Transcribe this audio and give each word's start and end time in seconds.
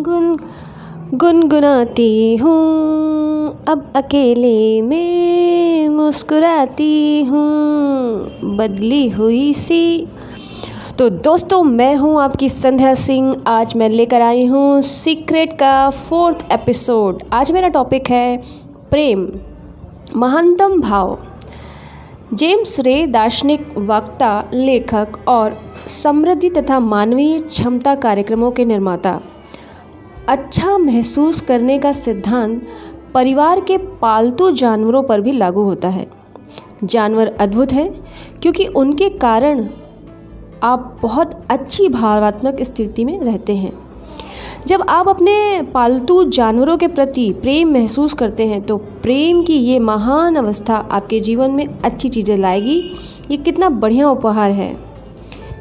गुन, 0.00 0.36
गुनगुनाती 1.14 2.36
हूँ। 2.36 3.64
अब 3.68 3.92
अकेले 3.96 4.82
में 4.82 5.88
मुस्कुराती 5.88 7.24
हूँ। 7.24 8.26
बदली 8.56 9.08
हुई 9.08 9.52
सी। 9.54 10.06
तो 10.98 11.08
दोस्तों, 11.08 11.62
मैं 11.62 11.94
हूँ 11.96 12.20
आपकी 12.20 12.48
संध्या 12.48 12.94
सिंह। 12.94 13.36
आज 13.46 13.76
मैं 13.76 13.88
लेकर 13.88 14.20
आई 14.20 14.46
हूँ 14.46 14.80
सीक्रेट 14.80 15.52
का 15.52 15.90
फोर्थ 15.90 16.46
एपिसोड। 16.52 17.22
आज 17.32 17.52
मेरा 17.52 17.68
टॉपिक 17.68 18.10
है 18.10 18.36
प्रेम, 18.90 19.28
महानतम 20.16 20.80
भाव। 20.80 21.18
जेम्स 22.34 22.80
रे 22.80 23.06
दार्शनिक, 23.06 23.74
वक्ता, 23.78 24.44
लेखक 24.54 25.08
और 25.28 25.58
समृद्धि 25.88 26.50
तथा 26.50 26.80
मानवीय 26.80 27.38
क्षमता 27.38 27.94
कार्यक्रमों 27.94 28.50
के 28.50 28.64
निर्माता। 28.64 29.20
अच्छा 30.28 30.76
महसूस 30.78 31.40
करने 31.40 31.78
का 31.78 31.92
सिद्धांत 31.92 32.66
परिवार 33.14 33.60
के 33.60 33.76
पालतू 33.78 34.50
जानवरों 34.50 35.02
पर 35.02 35.20
भी 35.20 35.32
लागू 35.32 35.62
होता 35.62 35.88
है। 35.88 36.06
जानवर 36.84 37.26
अद्भुत 37.40 37.72
हैं, 37.72 37.88
क्योंकि 38.42 38.66
उनके 38.66 39.08
कारण 39.18 39.66
आप 40.62 40.98
बहुत 41.02 41.38
अच्छी 41.50 41.88
भावात्मक 41.88 42.62
स्थिति 42.62 43.04
में 43.04 43.18
रहते 43.20 43.56
हैं। 43.56 43.72
जब 44.66 44.82
आप 44.88 45.08
अपने 45.08 45.62
पालतू 45.74 46.22
जानवरों 46.24 46.76
के 46.76 46.88
प्रति 46.88 47.30
प्रेम 47.32 47.72
महसूस 47.72 48.14
करते 48.14 48.46
हैं 48.46 48.62
तो 48.62 48.76
प्रेम 48.76 49.42
की 49.42 49.54
ये 49.54 49.78
महान 49.78 50.36
अवस्था 50.36 50.76
आपके 50.76 51.20
जीवन 51.20 51.50
में 51.50 51.66
अच्छी 51.66 52.08
चीज़ें 52.08 52.36
लाएगी। 52.36 52.80
ये 53.30 53.36
कितना 53.36 53.68
बढ़िया 53.68 54.10
उपहार 54.10 54.50
है। 54.50 54.91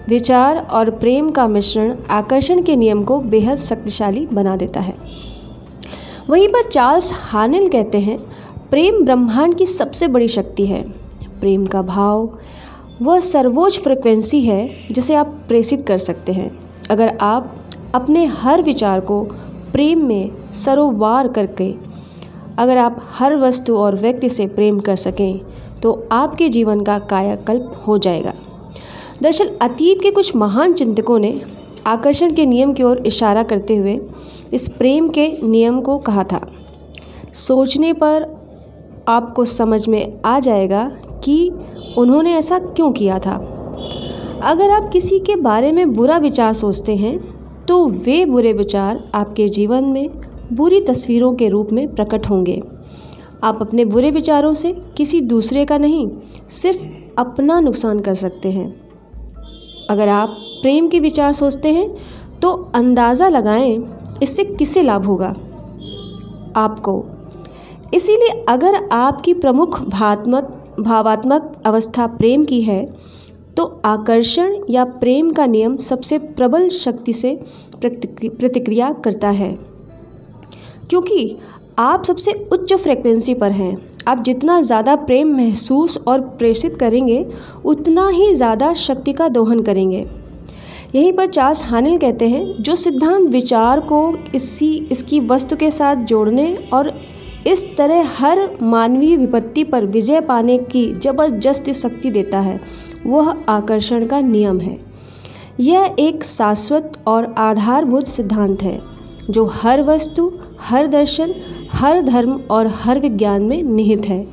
विचार 0.10 0.58
और 0.58 0.90
प्रेम 0.90 1.30
का 1.30 1.48
मिश्रण 1.48 1.96
आकर्षण 2.10 2.62
के 2.64 2.76
नियम 2.76 3.02
को 3.04 3.20
बेहद 3.20 3.58
शक्तिशाली 3.58 4.26
बना 4.28 4.56
देता 4.56 4.80
है। 4.80 4.96
वहीं 6.30 6.48
पर 6.48 6.70
चार्ल्स 6.70 7.12
हानिल 7.14 7.68
कहते 7.70 8.00
हैं, 8.00 8.18
प्रेम 8.70 9.04
ब्रह्मांड 9.06 9.56
की 9.56 9.66
सबसे 9.66 10.08
बड़ी 10.08 10.28
शक्ति 10.28 10.66
है। 10.66 10.82
प्रेम 11.40 11.66
का 11.66 11.82
भाव, 11.82 12.30
वह 13.02 13.20
सर्वोच्च 13.20 13.80
फ्रिक्वेंसी 13.80 14.42
है 14.42 14.68
जिसे 14.92 15.16
आप 15.16 15.28
प्रेषित 15.48 15.86
कर 15.88 15.98
सकते 15.98 16.34
हैं। 16.34 16.52
अगर 16.90 17.18
आप 17.22 17.56
अपने 17.96 18.26
हर 18.26 18.62
विचार 18.62 19.00
को 19.00 19.24
प्रेम 19.72 20.06
में 20.08 20.52
सरोवार 20.54 21.28
करके, 21.28 21.74
अगर 22.58 22.78
आप 22.78 22.98
हर 23.14 23.36
वस्तु 23.36 23.78
और 23.78 23.96
व्यक्ति 23.96 24.30
से 24.30 24.48
प्रेम 24.48 24.80
कर 24.80 24.96
सकें 24.96 25.40
तो 25.82 25.92
आपके 26.12 26.50
जीवन 26.50 26.82
का 26.82 27.00
कायाकल्प 27.00 27.84
हो 27.88 27.98
जाएगा। 27.98 28.34
दरअसल 29.22 29.50
अतीत 29.62 30.02
के 30.02 30.12
कुछ 30.12 30.36
महान 30.36 30.74
चिंतकों 30.74 31.20
ने 31.20 31.42
आकर्षण 31.88 32.34
के 32.34 32.46
नियम 32.46 32.74
की 32.74 32.84
ओर 32.84 32.98
इशारा 33.06 33.44
करते 33.44 33.76
हुए 33.76 34.00
इस 34.54 34.68
प्रेम 34.68 35.10
के 35.10 35.28
नियम 35.44 35.82
को 35.82 35.98
कहा 35.98 36.24
था। 36.24 36.42
सोचने 37.34 37.94
पर 37.94 38.26
आपको 39.08 39.46
समझ 39.46 39.88
में 39.88 40.22
आ 40.26 40.40
जाएगा 40.40 40.92
कि 41.24 41.52
उन्होंने 41.98 42.34
ऐसा 42.34 42.60
क्यों 42.60 42.92
किया 42.92 43.20
था। 43.20 43.36
अगर 44.44 44.70
आप 44.70 44.90
किसी 44.94 45.20
के 45.20 45.36
बारे 45.36 45.72
में 45.72 45.94
बुरा 45.94 46.18
विचार 46.18 46.54
सोचते 46.54 46.96
हैं 46.96 47.20
तो 47.66 47.86
वे 47.88 48.26
बुरे 48.26 48.54
विचार 48.54 49.04
आपके 49.14 49.48
जीवन 49.48 49.86
में 49.86 50.10
बुरी 50.54 50.82
तस्वीरों 50.82 51.34
के 51.34 51.48
रूप 51.50 51.72
में 51.72 51.88
प्रकट 51.96 52.30
होंगे। 52.30 52.62
आप 53.44 53.62
अपने 53.62 53.86
बुरे 53.86 54.12
विचारों 54.12 54.54
से 54.54 54.72
किसी 54.98 55.22
दूसरे 55.22 55.66
का 55.66 55.78
नहीं, 55.78 56.10
सिर्फ़ 56.52 56.84
अपना 57.18 57.60
नुकसान 57.60 58.00
कर 58.00 58.14
सकते 58.14 58.52
हैं। 58.52 58.81
अगर 59.92 60.08
आप 60.08 60.38
प्रेम 60.62 60.88
के 60.88 61.00
विचार 61.00 61.34
सोचते 61.34 61.72
हैं 61.72 61.90
तो 62.40 62.52
अंदाज़ा 62.76 63.28
लगाएँ, 63.30 63.78
इससे 64.24 64.44
किसे 64.44 64.82
लाभ 64.82 65.06
होगा? 65.06 65.30
आपको। 66.56 67.04
इसीलिए 67.94 68.46
अगर 68.50 68.76
आपकी 68.92 69.34
प्रमुख 69.34 69.82
भात्मक, 69.82 70.76
भावात्मक 70.80 71.62
अवस्था 71.66 72.08
प्रेम 72.08 72.46
की 72.46 72.62
है 72.62 72.86
तो 73.58 73.66
आकर्षण 73.86 74.56
या 74.70 74.84
प्रेम 74.86 75.30
का 75.30 75.46
नियम 75.46 75.78
सबसे 75.78 76.18
प्रबल 76.18 76.70
शक्ति 76.70 77.14
से 77.14 77.40
प्रतिक्रिया 77.76 78.92
करता 78.94 79.30
है। 79.30 79.52
क्योंकि 80.90 81.38
आप 81.80 82.04
सबसे 82.04 82.32
उच्च 82.52 82.74
फ्रिक्वेंसी 82.74 83.34
पर 83.34 83.52
हैं। 83.52 83.91
आप 84.08 84.22
जितना 84.24 84.60
ज़्यादा 84.62 84.96
प्रेम 84.96 85.36
महसूस 85.38 85.98
और 86.08 86.22
प्रेषित 86.38 86.78
करेंगे, 86.78 87.26
उतना 87.66 88.08
ही 88.10 88.34
ज़्यादा 88.36 88.74
शक्ति 88.74 89.14
का 89.14 89.28
दोहन 89.28 89.62
करेंगे। 89.62 90.06
यहीं 90.96 91.12
पर 91.14 91.28
चार्ल्स 91.28 91.64
हानिल 91.64 91.98
कहते 91.98 92.30
हैं, 92.30 92.44
जो 92.60 92.76
सिद्धांत 92.76 93.30
विचार 93.30 93.80
को 93.80 94.14
इसी, 94.36 94.74
इसकी 94.92 95.20
वस्तु 95.20 95.56
के 95.56 95.72
साथ 95.72 95.96
जोड़ने 96.06 96.54
और 96.74 96.94
इस 97.48 97.66
तरह 97.78 98.10
हर 98.18 98.40
मानवीय 98.62 99.16
विपत्ति 99.18 99.64
पर 99.64 99.86
विजय 99.86 100.20
पाने 100.22 100.58
की 100.58 100.86
ज़बरदस्त 100.94 101.72
शक्ति 101.72 102.12
देता 102.12 102.40
है, 102.40 102.60
वह 103.06 103.34
आकर्षण 103.50 104.06
का 104.08 104.20
नियम 104.22 104.60
है। 104.60 104.78
यह 105.60 105.96
एक 106.00 106.24
शाश्वत 106.24 106.92
और 107.08 107.34
आधारभूत 107.38 108.08
सिद्धांत 108.08 108.64
है, 108.64 108.80
जो 109.30 109.46
हर 109.54 109.82
वस्तु, 109.84 110.32
हर 110.60 110.88
दर्शन 110.88 111.34
हर 111.74 112.02
धर्म 112.02 112.40
और 112.52 112.68
हर 112.76 113.00
विज्ञान 113.00 113.42
में 113.42 113.62
निहित 113.64 114.06
है। 114.06 114.24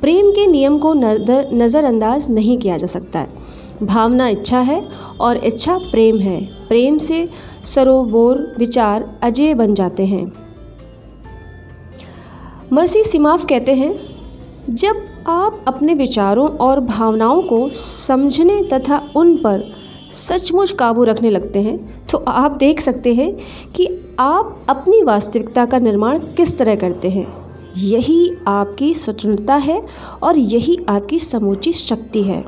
प्रेम 0.00 0.30
के 0.30 0.46
नियम 0.46 0.78
को 0.78 0.92
नज़रअंदाज 0.94 2.28
नहीं 2.30 2.58
किया 2.58 2.76
जा 2.76 2.86
सकता 2.86 3.18
है। 3.18 3.28
भावना 3.82 4.28
इच्छा 4.28 4.60
है 4.60 4.80
और 5.20 5.36
इच्छा 5.36 5.76
प्रेम 5.90 6.18
है। 6.18 6.40
प्रेम 6.68 6.98
से 6.98 7.28
सरोबोर 7.64 8.54
विचार 8.58 9.08
अजय 9.22 9.54
बन 9.54 9.74
जाते 9.74 10.06
हैं। 10.06 10.32
मर्सी 12.72 13.02
सिमाफ 13.04 13.44
कहते 13.44 13.74
हैं, 13.74 13.94
जब 14.70 14.96
आप 15.28 15.64
अपने 15.68 15.94
विचारों 15.94 16.48
और 16.58 16.80
भावनाओं 16.80 17.42
को 17.42 17.68
समझने 17.74 18.62
तथा 18.62 19.00
उन 19.16 19.36
पर 19.36 19.64
सचमुच 20.14 20.72
काबू 20.72 21.04
रखने 21.04 21.30
लगते 21.30 21.62
हैं। 21.62 22.06
तो 22.06 22.18
आप 22.18 22.52
देख 22.52 22.80
सकते 22.80 23.14
हैं 23.14 23.32
कि 23.76 23.88
आप 24.18 24.66
अपनी 24.68 25.02
वास्तविकता 25.02 25.64
का 25.66 25.78
निर्माण 25.78 26.18
किस 26.36 26.56
तरह 26.58 26.76
करते 26.76 27.10
हैं। 27.10 27.26
यही 27.76 28.30
आपकी 28.46 28.92
स्वतंत्रता 28.94 29.54
है 29.54 29.80
और 30.22 30.38
यही 30.38 30.76
आपकी 30.88 31.18
समूची 31.18 31.72
शक्ति 31.72 32.22
है। 32.22 32.44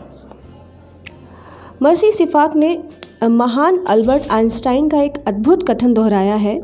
मर्सी 1.83 2.11
सिफाक 2.13 2.57
ने 2.57 2.79
महान 3.23 3.85
अल्बर्ट 3.85 4.29
आइंस्टाइन 4.31 4.89
का 4.89 5.01
एक 5.03 5.25
अद्भुत 5.27 5.69
कथन 5.71 5.95
दोहराया 5.95 6.35
है। 6.35 6.59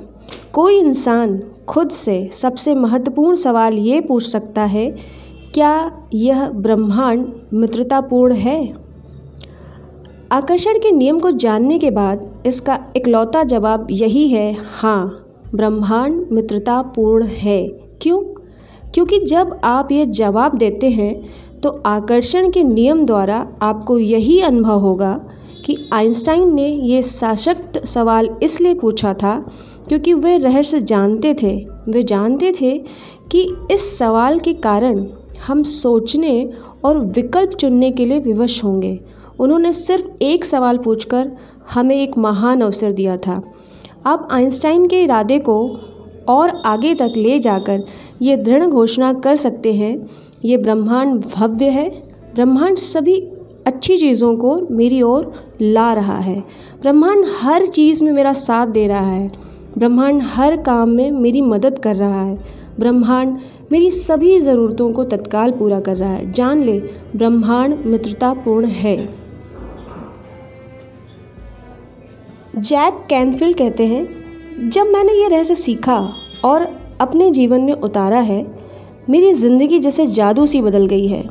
कोई 0.52 0.78
इंसान 0.78 1.40
खुद 1.68 1.90
से 1.90 2.28
सबसे 2.32 2.74
महत्वपूर्ण 2.74 3.34
सवाल 3.34 3.74
ये 3.74 4.00
पूछ 4.00 4.26
सकता 4.26 4.64
है, 4.64 4.86
क्या 5.54 5.90
यह 6.14 6.48
ब्रह्मांड 6.48 7.26
मित्रतापूर्ण 7.52 8.34
है? 8.34 8.81
आकर्षण 10.32 10.78
के 10.78 10.90
नियम 10.90 11.18
को 11.18 11.30
जानने 11.30 11.78
के 11.78 11.90
बाद 11.90 12.42
इसका 12.46 12.78
इकलौता 12.96 13.42
जवाब 13.44 13.88
यही 13.90 14.26
है 14.28 14.56
हाँ 14.74 15.26
ब्रह्मांड 15.54 16.30
मित्रतापूर्ण 16.32 17.26
है। 17.26 17.66
क्यों? 18.02 18.20
क्योंकि 18.94 19.18
जब 19.18 19.60
आप 19.64 19.92
ये 19.92 20.06
जवाब 20.06 20.56
देते 20.58 20.90
हैं 20.90 21.60
तो 21.60 21.70
आकर्षण 21.86 22.50
के 22.50 22.64
नियम 22.64 23.04
द्वारा 23.06 23.46
आपको 23.62 23.98
यही 23.98 24.40
अनुभव 24.40 24.78
होगा 24.78 25.12
कि 25.66 25.76
आइंस्टाइन 25.92 26.54
ने 26.54 26.68
ये 26.68 27.02
सशक्त 27.02 27.84
सवाल 27.86 28.30
इसलिए 28.42 28.74
पूछा 28.74 29.14
था 29.14 29.38
क्योंकि 29.88 30.14
वे 30.14 30.36
रहस्य 30.38 30.80
जानते 30.80 31.34
थे। 31.42 31.54
वे 31.88 32.02
जानते 32.02 32.52
थे 32.60 32.76
कि 33.32 33.48
इस 33.70 33.98
सवाल 33.98 34.38
के 34.38 34.52
कारण 34.52 35.06
हम 35.46 35.62
सोचने 35.62 36.50
और 36.84 36.98
विकल्प 36.98 37.50
चुनने 37.50 37.90
के 37.90 38.04
लिए 38.06 38.18
विवश 38.20 38.62
होंगे। 38.64 38.98
उन्होंने 39.40 39.72
सिर्फ़ 39.72 40.22
एक 40.22 40.44
सवाल 40.44 40.78
पूछकर 40.78 41.30
हमें 41.74 41.96
एक 41.96 42.18
महान 42.18 42.60
अवसर 42.60 42.92
दिया 42.92 43.16
था। 43.16 43.42
आप 44.06 44.28
आइंस्टाइन 44.32 44.86
के 44.86 45.02
इरादे 45.02 45.38
को 45.38 45.80
और 46.28 46.50
आगे 46.66 46.94
तक 46.94 47.12
ले 47.16 47.38
जाकर 47.38 47.84
ये 48.22 48.36
दृढ़ 48.36 48.64
घोषणा 48.66 49.12
कर 49.12 49.36
सकते 49.36 49.72
हैं, 49.72 50.06
ये 50.44 50.56
ब्रह्मांड 50.56 51.24
भव्य 51.36 51.68
है, 51.68 51.88
ब्रह्मांड 52.34 52.76
सभी 52.76 53.20
अच्छी 53.66 53.96
चीज़ों 53.96 54.36
को 54.36 54.66
मेरी 54.70 55.02
ओर 55.02 55.32
ला 55.62 55.92
रहा 55.92 56.18
है। 56.18 56.40
ब्रह्मांड 56.82 57.24
हर 57.40 57.66
चीज़ 57.66 58.04
में 58.04 58.12
मेरा 58.12 58.32
साथ 58.32 58.66
दे 58.66 58.86
रहा 58.86 59.10
है। 59.10 59.30
ब्रह्मांड 59.78 60.22
हर 60.22 60.56
काम 60.56 60.88
में 60.88 61.10
मेरी 61.10 61.40
मदद 61.40 61.78
कर 61.78 61.96
रहा 61.96 62.22
है। 62.22 62.38
ब्रह्मांड 62.78 63.38
मेरी 63.72 63.90
सभी 63.90 64.40
ज़रूरतों 64.40 64.92
को 64.92 65.04
तत्काल 65.04 65.50
पूरा 65.50 65.80
कर 65.80 65.96
रहा 65.96 66.10
है। 66.10 66.32
जान 66.32 66.62
ले, 66.62 66.78
ब्रह्मांड 67.16 67.78
मित्रतापूर्ण 67.86 68.66
है। 68.66 69.21
जैक 72.56 72.94
कैनफिल्ड 73.08 73.56
कहते 73.56 73.86
हैं, 73.86 74.70
जब 74.70 74.86
मैंने 74.86 75.12
ये 75.12 75.28
रहस्य 75.28 75.54
सीखा 75.54 76.14
और 76.44 76.62
अपने 77.00 77.30
जीवन 77.30 77.60
में 77.60 77.72
उतारा 77.72 78.18
है, 78.20 78.46
मेरी 79.10 79.32
ज़िंदगी 79.34 79.78
जैसे 79.78 80.06
जादू 80.06 80.46
सी 80.46 80.62
बदल 80.62 80.86
गई 80.86 81.06
है। 81.06 81.24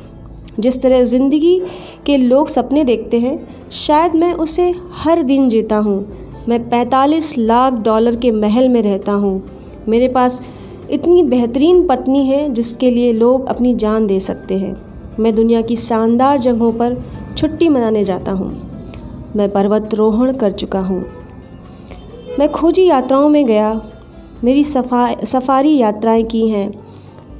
जिस 0.60 0.82
तरह 0.82 1.02
ज़िंदगी 1.02 1.62
के 2.06 2.16
लोग 2.16 2.48
सपने 2.48 2.84
देखते 2.84 3.18
हैं, 3.18 3.48
शायद 3.70 4.14
मैं 4.14 4.32
उसे 4.34 4.74
हर 4.92 5.22
दिन 5.22 5.48
जीता 5.48 5.76
हूँ। 5.76 6.18
मैं 6.48 6.68
पैंतालीस 6.68 7.38
लाख 7.38 7.72
डॉलर 7.72 8.16
के 8.16 8.30
महल 8.30 8.68
में 8.68 8.82
रहता 8.82 9.12
हूँ। 9.12 9.42
मेरे 9.88 10.08
पास 10.08 10.42
इतनी 10.90 11.22
बेहतरीन 11.22 11.86
पत्नी 11.86 12.26
है 12.26 12.48
जिसके 12.50 12.90
लिए 12.90 13.12
लोग 13.12 13.46
अपनी 13.46 13.74
जान 13.74 14.06
दे 14.06 14.20
सकते 14.20 14.58
हैं। 14.58 14.76
मैं 15.20 15.34
दुनिया 15.34 15.60
की 15.60 15.76
शानदार 15.76 16.38
जगहों 16.38 16.72
पर 16.72 17.02
छुट्टी 17.38 17.68
मनाने 17.68 18.04
जाता 18.04 18.32
हूँ। 18.32 18.71
मैं 19.36 19.48
पर्वतरोहण 19.52 20.32
कर 20.32 20.52
चुका 20.52 20.80
हूँ। 20.80 21.00
मैं 22.38 22.50
खोजी 22.52 22.84
यात्राओं 22.84 23.28
में 23.28 23.44
गया। 23.46 23.80
मेरी 24.44 24.64
सफ़ा, 24.64 25.14
सफारी 25.24 25.76
यात्राएँ 25.76 26.24
की 26.24 26.48
हैं। 26.48 26.72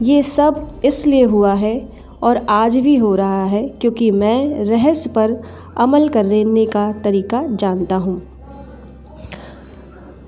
ये 0.02 0.22
सब 0.22 0.66
इसलिए 0.84 1.24
हुआ 1.24 1.52
है 1.54 1.80
और 2.22 2.36
आज 2.48 2.76
भी 2.76 2.96
हो 2.96 3.14
रहा 3.14 3.44
है 3.44 3.62
क्योंकि 3.80 4.10
मैं 4.10 4.64
रहस्य 4.64 5.10
पर 5.10 5.40
अमल 5.76 6.08
करने 6.08 6.66
का 6.66 6.90
तरीका 7.04 7.42
जानता 7.46 7.96
हूँ। 7.96 8.20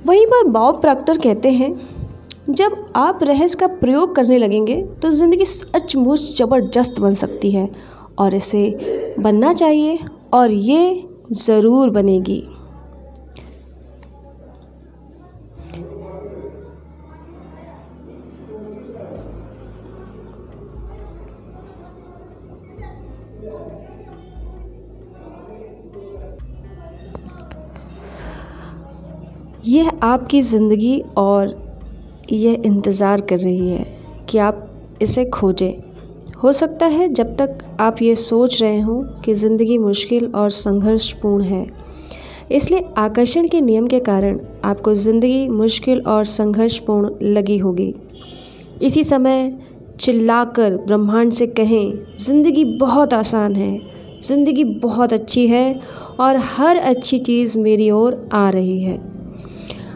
वहीं 0.06 0.26
पर 0.26 0.48
बॉब 0.48 0.80
प्रॉक्टर 0.80 1.18
कहते 1.18 1.50
हैं, 1.50 1.74
जब 2.50 2.86
आप 2.96 3.22
रहस्य 3.22 3.58
का 3.58 3.66
प्रयोग 3.66 4.14
करने 4.16 4.38
लगेंगे 4.38 4.82
तो 5.02 5.10
ज़िंदगी 5.10 5.44
सचमुच 5.44 6.36
ज़बरदस्त 6.38 7.00
बन 7.00 7.14
सकती 7.14 7.50
है 7.50 7.68
और 8.18 8.34
इसे 8.34 9.14
बनना 9.18 9.52
चाहिए 9.52 9.98
और 10.32 10.52
ये 10.52 11.08
ज़रूर 11.32 11.90
बनेगी। 11.90 12.42
यह 29.66 29.90
आपकी 30.02 30.40
ज़िंदगी 30.42 30.98
और 31.16 31.54
यह 32.32 32.62
इंतज़ार 32.64 33.20
कर 33.20 33.38
रही 33.38 33.68
है 33.68 33.86
कि 34.30 34.38
आप 34.38 34.68
इसे 35.02 35.24
खोजें। 35.24 35.93
हो 36.44 36.52
सकता 36.52 36.86
है 36.86 37.08
जब 37.08 37.36
तक 37.36 37.58
आप 37.80 38.00
ये 38.02 38.14
सोच 38.14 38.60
रहे 38.62 38.80
हों 38.80 39.02
कि 39.20 39.34
ज़िंदगी 39.34 39.78
मुश्किल 39.78 40.26
और 40.34 40.50
संघर्षपूर्ण 40.50 41.44
है। 41.44 41.66
इसलिए 42.52 42.84
आकर्षण 42.98 43.48
के 43.48 43.60
नियम 43.60 43.86
के 43.86 44.00
कारण 44.00 44.38
आपको 44.64 44.94
ज़िंदगी 44.94 45.48
मुश्किल 45.50 46.00
और 46.00 46.24
संघर्षपूर्ण 46.24 47.10
लगी 47.24 47.56
होगी। 47.58 47.94
इसी 48.82 49.04
समय 49.04 49.52
चिल्लाकर 50.00 50.76
ब्रह्मांड 50.76 51.32
से 51.32 51.46
कहें, 51.46 52.16
ज़िंदगी 52.18 52.64
बहुत 52.64 53.14
आसान 53.14 53.56
है, 53.56 53.80
ज़िंदगी 54.22 54.64
बहुत 54.64 55.12
अच्छी 55.12 55.46
है 55.48 55.80
और 56.20 56.36
हर 56.36 56.76
अच्छी 56.78 57.18
चीज़ 57.20 57.58
मेरी 57.58 57.90
ओर 57.90 58.20
आ 58.32 58.48
रही 58.50 58.80
है। 58.82 59.00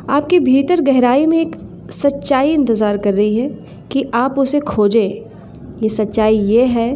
आपके 0.08 0.40
भीतर 0.40 0.80
गहराई 0.82 1.26
में 1.26 1.40
एक 1.40 1.56
सच्चाई 1.92 2.52
इंतज़ार 2.52 2.98
कर 2.98 3.14
रही 3.14 3.34
है 3.36 3.48
कि 3.92 4.10
आप 4.14 4.38
उसे 4.38 4.60
खोजें। 4.62 5.27
ये 5.82 5.88
सच्चाई 5.88 6.36
ये 6.36 6.64
है, 6.66 6.92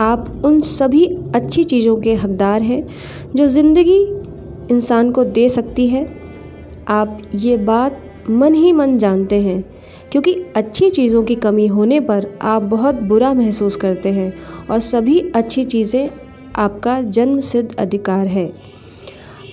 आप 0.00 0.42
उन 0.44 0.60
सभी 0.60 1.06
अच्छी 1.34 1.64
चीज़ों 1.64 1.96
के 1.96 2.14
हकदार 2.14 2.62
हैं 2.62 2.86
जो 3.36 3.46
ज़िंदगी 3.48 4.00
इंसान 4.70 5.10
को 5.12 5.24
दे 5.26 5.48
सकती 5.48 5.86
है। 5.88 6.06
आप 6.90 7.20
ये 7.34 7.56
बात 7.58 8.00
मन 8.30 8.54
ही 8.54 8.72
मन 8.72 8.96
जानते 8.98 9.40
हैं, 9.40 9.62
क्योंकि 10.12 10.34
अच्छी 10.56 10.90
चीज़ों 10.90 11.22
की 11.22 11.34
कमी 11.36 11.66
होने 11.66 12.00
पर 12.00 12.26
आप 12.42 12.62
बहुत 12.66 13.02
बुरा 13.04 13.32
महसूस 13.34 13.76
करते 13.76 14.12
हैं 14.12 14.32
और 14.70 14.78
सभी 14.80 15.18
अच्छी 15.36 15.64
चीज़ें 15.64 16.08
आपका 16.56 17.00
जन्म 17.02 17.38
सिद्ध 17.40 17.74
अधिकार 17.76 18.26
है। 18.26 18.50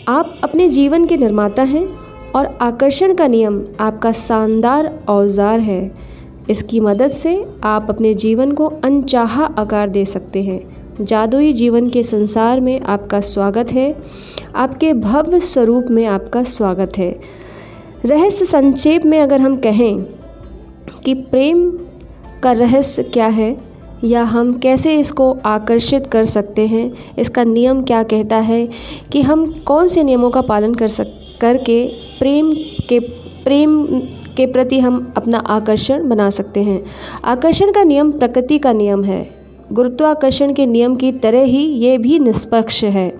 आप 0.07 0.39
अपने 0.43 0.67
जीवन 0.69 1.05
के 1.05 1.17
निर्माता 1.17 1.63
हैं 1.63 1.85
और 2.31 2.45
आकर्षण 2.61 3.13
का 3.15 3.27
नियम 3.27 3.63
आपका 3.79 4.11
शानदार 4.11 4.87
औज़ार 5.09 5.59
है। 5.59 5.81
इसकी 6.49 6.79
मदद 6.79 7.07
से 7.07 7.45
आप 7.63 7.87
अपने 7.89 8.13
जीवन 8.13 8.51
को 8.51 8.67
अनचाहा 8.83 9.45
आकार 9.57 9.89
दे 9.89 10.05
सकते 10.05 10.43
हैं। 10.43 10.79
जादुई 11.01 11.53
जीवन 11.53 11.89
के 11.89 12.03
संसार 12.03 12.59
में 12.59 12.79
आपका 12.81 13.19
स्वागत 13.19 13.71
है। 13.71 13.95
आपके 14.55 14.93
भव्य 14.93 15.39
स्वरूप 15.39 15.85
में 15.89 16.05
आपका 16.05 16.43
स्वागत 16.43 16.97
है। 16.97 17.19
रहस्य 18.05 18.45
संक्षेप 18.45 19.05
में 19.05 19.19
अगर 19.21 19.41
हम 19.41 19.57
कहें 19.57 20.03
कि 21.05 21.13
प्रेम 21.13 21.69
का 22.43 22.51
रहस्य 22.51 23.03
क्या 23.03 23.27
है, 23.27 23.57
या 24.03 24.23
हम 24.23 24.53
कैसे 24.53 24.95
इसको 24.95 25.31
आकर्षित 25.45 26.07
कर 26.07 26.25
सकते 26.25 26.67
हैं, 26.67 26.91
इसका 27.19 27.43
नियम 27.43 27.83
क्या 27.83 28.03
कहता 28.03 28.37
है 28.37 28.69
कि 29.11 29.21
हम 29.21 29.51
कौन 29.65 29.87
से 29.87 30.03
नियमों 30.03 30.29
का 30.29 30.41
पालन 30.41 30.73
कर 30.73 30.87
सक, 30.87 31.07
करके 31.41 31.85
प्रेम 32.19 32.51
के, 32.89 32.99
प्रेम 33.43 34.01
के 34.39 34.45
प्रति 34.45 34.79
हम 34.79 35.13
अपना 35.17 35.37
आकर्षण 35.37 36.09
बना 36.09 36.29
सकते 36.29 36.63
हैं। 36.63 36.85
आकर्षण 37.25 37.71
का 37.71 37.83
नियम 37.83 38.11
प्रकृति 38.11 38.59
का 38.59 38.73
नियम 38.73 39.03
है। 39.03 39.39
गुरुत्वाकर्षण 39.73 40.53
के 40.53 40.65
नियम 40.65 40.95
की 40.95 41.11
तरह 41.11 41.43
ही 41.43 41.57
ये 41.57 41.97
भी 41.97 42.19
निष्पक्ष 42.19 42.83
है। 42.83 43.13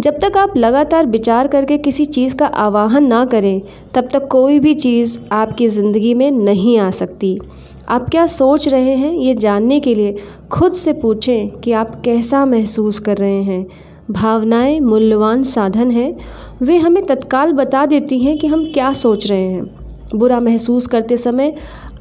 जब 0.00 0.18
तक 0.24 0.36
आप 0.36 0.56
लगातार 0.56 1.06
विचार 1.06 1.46
करके 1.46 1.78
किसी 1.78 2.04
चीज़ 2.04 2.36
का 2.36 2.46
आवाहन 2.46 3.06
ना 3.06 3.24
करें, 3.24 3.62
तब 3.94 4.08
तक 4.12 4.28
कोई 4.28 4.58
भी 4.58 4.74
चीज़ 4.74 5.18
आपकी 5.32 5.68
ज़िंदगी 5.68 6.14
में 6.14 6.30
नहीं 6.30 6.78
आ 6.78 6.90
सकती। 6.90 7.38
आप 7.88 8.10
क्या 8.10 8.26
सोच 8.26 8.68
रहे 8.68 8.94
हैं 8.94 9.12
ये 9.12 9.34
जानने 9.34 9.80
के 9.80 9.94
लिए? 9.94 10.16
खुद 10.52 10.72
से 10.72 10.92
पूछें 10.92 11.48
कि 11.48 11.72
आप 11.72 12.00
कैसा 12.00 12.44
महसूस 12.44 12.98
कर 12.98 13.16
रहे 13.16 13.42
हैं। 13.42 13.66
भावनाएँ 14.10 14.80
मूल्यवान 14.80 15.42
साधन 15.42 15.90
हैं। 15.90 16.16
वे 16.62 16.76
हमें 16.76 17.02
तत्काल 17.02 17.52
बता 17.52 17.86
देती 17.86 18.18
हैं 18.18 18.38
कि 18.38 18.46
हम 18.46 18.64
क्या 18.64 18.92
सोच 18.92 19.30
रहे 19.30 19.44
हैं। 19.44 19.75
बुरा 20.14 20.40
महसूस 20.40 20.86
करते 20.86 21.16
समय 21.16 21.54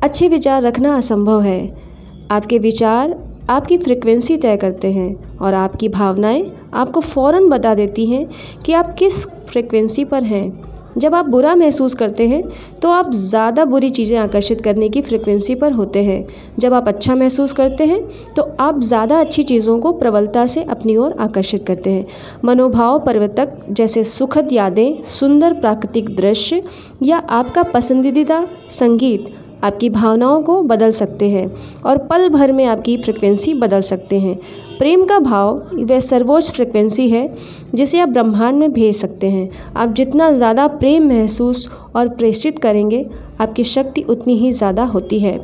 अच्छे 0.03 0.27
विचार 0.27 0.61
रखना 0.61 0.95
असंभव 0.97 1.41
है। 1.41 1.85
आपके 2.31 2.59
विचार 2.59 3.15
आपकी 3.49 3.77
फ्रिक्वेंसी 3.77 4.37
तय 4.37 4.57
करते 4.57 4.91
हैं 4.91 5.37
और 5.37 5.53
आपकी 5.53 5.89
भावनाएँ 5.89 6.51
आपको 6.73 7.01
फ़ौर 7.01 7.39
बता 7.49 7.73
देती 7.75 8.05
हैं 8.05 8.27
कि 8.65 8.73
आप 8.73 8.95
किस 8.99 9.27
फ्रिक्वेंसी 9.27 10.03
पर 10.05 10.23
हैं। 10.23 10.74
जब 10.95 11.15
आप 11.15 11.25
बुरा 11.27 11.55
महसूस 11.55 11.93
करते 11.93 12.27
हैं 12.27 12.41
तो 12.81 12.89
आप 12.91 13.11
ज़्यादा 13.13 13.65
बुरी 13.65 13.89
चीज़ें 13.89 14.17
आकर्षित 14.19 14.61
करने 14.61 14.89
की 14.89 15.01
फ्रिक्वेंसी 15.01 15.55
पर 15.55 15.71
होते 15.71 16.03
हैं। 16.03 16.25
जब 16.59 16.73
आप 16.73 16.87
अच्छा 16.87 17.15
महसूस 17.15 17.53
करते 17.53 17.85
हैं 17.85 18.01
तो 18.35 18.43
आप 18.59 18.79
ज़्यादा 18.81 19.19
अच्छी 19.19 19.43
चीज़ों 19.43 19.79
को 19.79 19.91
प्रबलता 19.93 20.45
से 20.45 20.63
अपनी 20.65 20.95
ओर 20.97 21.15
आकर्षित 21.19 21.65
करते 21.67 21.89
हैं। 21.89 22.05
मनोभाव 22.45 22.99
पर्वतक, 22.99 23.57
जैसे 23.71 24.03
सुखद 24.05 24.53
यादें, 24.53 25.03
सुंदर 25.05 25.53
प्राकृतिक 25.55 26.15
दृश्य, 26.15 26.61
या 27.03 27.17
आपका 27.17 27.63
पसंदीदा 27.65 28.45
संगीत, 28.71 29.33
आपकी 29.63 29.89
भावनाओं 29.89 30.41
को 30.41 30.61
बदल 30.63 30.89
सकते 30.91 31.29
हैं, 31.29 31.49
और 31.85 31.97
पल 31.99 32.27
भर 32.29 32.51
में 32.51 32.65
आपकी 32.65 32.97
फ्रिक्वेंसी 32.97 33.53
बदल 33.55 33.81
सकते 33.81 34.19
हैं। 34.19 34.37
प्रेम 34.77 35.03
का 35.05 35.19
भाव, 35.19 35.61
वह 35.75 35.99
सर्वोच्च 35.99 36.49
फ्रिक्वेंसी 36.51 37.07
है, 37.09 37.27
जिसे 37.75 37.99
आप 37.99 38.09
ब्रह्मांड 38.09 38.57
में 38.57 38.71
भेज 38.73 38.95
सकते 38.95 39.29
हैं। 39.29 39.49
आप 39.73 39.93
जितना 39.93 40.31
ज़्यादा 40.31 40.67
प्रेम 40.67 41.07
महसूस 41.09 41.69
और 41.95 42.09
प्रेषित 42.09 42.59
करेंगे, 42.59 43.05
आपकी 43.41 43.63
शक्ति 43.65 44.01
उतनी 44.01 44.35
ही 44.37 44.51
ज़्यादा 44.53 44.83
होती 44.85 45.19
है। 45.19 45.37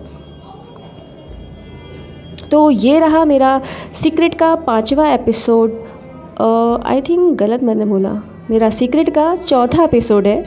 तो 2.52 2.70
ये 2.72 3.00
रहा 3.00 3.24
मेरा 3.26 3.60
सीक्रेट 3.94 4.34
का 4.34 4.54
पांचवा 4.58 5.08
एपिसोड 5.10 5.72
आई 6.86 7.02
थिंक 7.02 7.36
गलत 7.38 7.64
मैंने 7.64 7.86
बोला। 7.86 8.22
मेरा 8.50 8.70
सीक्रेट 8.72 9.10
का 9.10 9.36
चौथा 9.38 9.84
एपिसोड 9.84 10.28
है। 10.28 10.44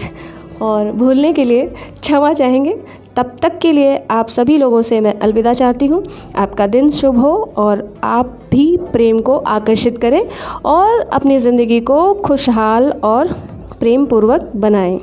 और 0.63 0.91
भूलने 0.93 1.33
के 1.33 1.45
लिए 1.45 1.67
क्षमा 1.67 2.33
चाहेंगे। 2.33 2.75
तब 3.17 3.37
तक 3.43 3.59
के 3.59 3.71
लिए 3.73 3.97
आप 4.11 4.29
सभी 4.29 4.57
लोगों 4.59 4.81
से 4.83 5.01
मैं 5.01 5.13
अलविदा 5.19 5.53
चाहती 5.53 5.87
हूँ। 5.87 6.03
आपका 6.37 6.67
दिन 6.67 6.89
शुभ 6.91 7.19
हो 7.19 7.33
और 7.57 7.83
आप 8.05 8.39
भी 8.51 8.77
प्रेम 8.93 9.19
को 9.19 9.37
आकर्षित 9.39 9.99
करें 9.99 10.23
और 10.67 11.01
अपनी 11.01 11.39
ज़िंदगी 11.39 11.81
को 11.81 12.13
खुशहाल 12.15 12.91
और 13.05 13.33
प्रेम 13.81 14.07
पूर्वक 14.07 14.51
बनाएँ। 14.57 14.99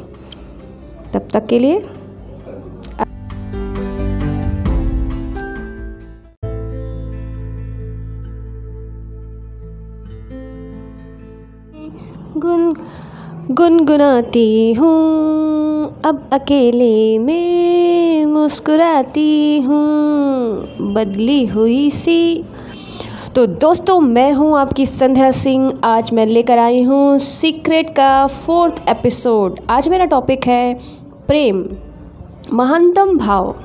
तब 1.13 1.27
तक 1.34 1.46
के 1.48 1.60
लिए 1.60 1.82
गुन 12.38 12.74
गुनगुनाती 13.51 14.74
हूँ। 14.74 15.71
अब 16.06 16.30
अकेले 16.34 17.20
में 17.20 18.26
मुस्कुराती 18.26 19.62
हूँ, 19.62 20.94
बदली 20.94 21.46
हुई 21.46 21.90
सी। 21.90 22.46
तो 23.36 23.46
दोस्तों, 23.46 24.00
मैं 24.00 24.32
हूँ 24.34 24.58
आपकी 24.58 24.86
संध्या 24.86 25.32
सिंह। 25.32 25.80
आज 25.84 26.14
मैं 26.14 26.26
लेकर 26.26 26.58
आई 26.58 26.82
हूँ 26.84 27.18
सीक्रेट 27.18 27.90
का 27.90 28.28
फोर्थ 28.28 28.84
एपिसोड। 28.90 29.60
आज 29.70 29.90
मेरा 29.90 30.06
टॉपिक 30.06 30.48
है 30.48 30.74
प्रेम, 31.28 31.66
महानतम 32.54 33.18
भाव। 33.18 33.56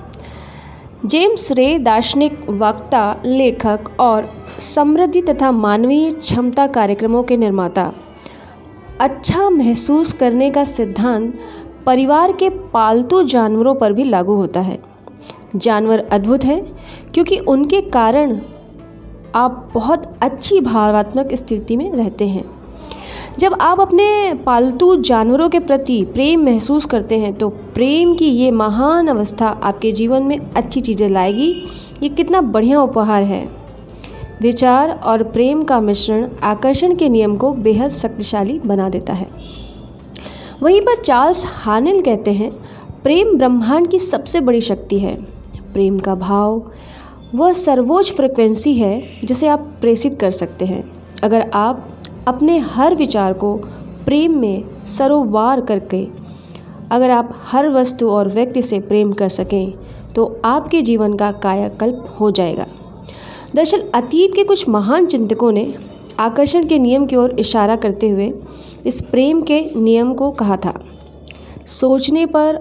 जेम्स 1.07 1.53
रे 1.53 1.79
दार्शनिक, 1.79 2.39
वक्ता, 2.51 3.23
लेखक 3.27 3.91
और 4.01 4.31
समृद्धि 4.61 5.23
तथा 5.23 5.51
मानवीय 5.53 6.11
क्षमता 6.11 6.67
कार्यक्रमों 6.67 7.23
के 7.23 7.37
निर्माता। 7.37 7.93
अच्छा 9.01 9.51
महसूस 9.51 10.13
करने 10.13 10.51
का 10.51 10.65
सिद्धांत 10.65 11.39
परिवार 11.87 12.33
के 12.33 12.49
पालतू 12.73 13.23
जानवरों 13.23 13.75
पर 13.75 13.93
भी 13.93 14.05
लागू 14.05 14.35
होता 14.35 14.61
है। 14.61 14.78
जानवर 15.57 15.99
अद्भुत 16.12 16.45
हैं, 16.45 16.62
क्योंकि 17.14 17.38
उनके 17.38 17.81
कारण 17.81 18.38
आप 19.35 19.71
बहुत 19.75 20.11
अच्छी 20.23 20.61
भावात्मक 20.61 21.35
स्थिति 21.35 21.76
में 21.76 21.90
रहते 21.93 22.28
हैं। 22.28 22.45
जब 23.38 23.55
आप 23.61 23.81
अपने 23.81 24.35
पालतू 24.47 24.95
जानवरों 24.97 25.49
के 25.49 25.59
प्रति 25.61 26.02
प्रेम 26.05 26.45
महसूस 26.45 26.87
करते 26.87 27.19
हैं 27.19 27.33
तो 27.35 27.49
प्रेम 27.75 28.14
की 28.14 28.28
ये 28.28 28.50
महान 28.50 29.09
अवस्था 29.09 29.49
आपके 29.49 29.93
जीवन 29.93 30.23
में 30.23 30.38
अच्छी 30.38 30.81
चीज़ें 30.81 31.09
लाएगी। 31.09 31.50
ये 32.02 32.09
कितना 32.09 32.40
बढ़िया 32.40 32.83
उपहार 32.83 33.23
है। 33.23 33.47
विचार 34.43 34.90
और 34.90 35.23
प्रेम 35.23 35.62
का 35.62 35.81
मिश्रण 35.81 36.28
आकर्षण 36.43 36.95
के 36.95 37.09
नियम 37.09 37.37
को 37.37 37.52
बेहद 37.52 37.90
शक्तिशाली 37.90 38.59
बना 38.59 38.88
देता 38.88 39.12
है। 39.12 39.28
वहीं 40.63 40.81
पर 40.81 41.01
चार्ल्स 41.03 41.45
हानिल 41.47 42.01
कहते 42.03 42.33
हैं, 42.33 42.51
प्रेम 43.03 43.37
ब्रह्मांड 43.39 43.89
की 43.89 43.99
सबसे 43.99 44.41
बड़ी 44.41 44.61
शक्ति 44.61 44.99
है। 44.99 45.15
प्रेम 45.73 45.99
का 45.99 46.15
भाव, 46.15 46.63
वह 47.35 47.53
सर्वोच्च 47.53 48.13
फ्रिक्वेंसी 48.13 48.75
है, 48.75 49.21
जिसे 49.25 49.49
आप 49.49 49.61
प्रेषित 49.81 50.19
कर 50.21 50.31
सकते 50.31 50.65
हैं। 50.65 50.83
अगर 51.23 51.51
आप 51.55 51.89
अपने 52.29 52.59
हर 52.59 52.95
विचार 52.95 53.33
को 53.33 53.55
प्रेम 54.05 54.39
में 54.39 54.85
सरोवार 54.87 55.61
करके, 55.61 56.07
अगर 56.91 57.11
आप 57.11 57.31
हर 57.45 57.69
वस्तु 57.69 58.09
और 58.11 58.29
व्यक्ति 58.29 58.63
से 58.63 58.81
प्रेम 58.81 59.13
कर 59.13 59.29
सकें 59.29 59.73
तो 60.15 60.25
आपके 60.45 60.81
जीवन 60.83 61.15
का 61.15 61.31
कायाकल्प 61.33 62.17
हो 62.21 62.31
जाएगा। 62.31 62.67
दरअसल 63.55 63.83
अतीत 63.95 64.35
के 64.35 64.45
कुछ 64.45 64.69
महान 64.69 65.07
चिंतकों 65.07 65.51
ने 65.53 65.65
आकर्षण 66.21 66.67
के 66.67 66.79
नियम 66.79 67.07
की 67.07 67.17
ओर 67.17 67.37
इशारा 67.39 67.77
करते 67.77 68.09
हुए 68.09 68.33
इस 68.87 69.01
प्रेम 69.01 69.41
के 69.43 69.61
नियम 69.77 70.15
को 70.15 70.31
कहा 70.31 70.57
था। 70.57 70.73
सोचने 71.67 72.27
पर 72.27 72.59